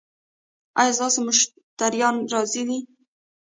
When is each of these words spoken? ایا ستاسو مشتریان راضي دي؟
ایا 0.79 0.91
ستاسو 0.97 1.19
مشتریان 1.27 2.15
راضي 2.33 2.61
دي؟ 2.67 2.77